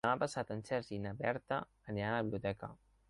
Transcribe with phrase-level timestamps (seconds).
[0.05, 1.59] Demà passat en Sergi i na Berta
[1.93, 2.73] aniran a la biblioteca.